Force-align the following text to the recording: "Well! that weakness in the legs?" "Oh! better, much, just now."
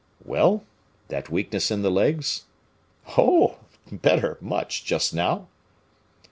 "Well! 0.25 0.63
that 1.09 1.29
weakness 1.29 1.69
in 1.69 1.83
the 1.83 1.91
legs?" 1.91 2.45
"Oh! 3.19 3.59
better, 3.91 4.35
much, 4.41 4.83
just 4.83 5.13
now." 5.13 5.47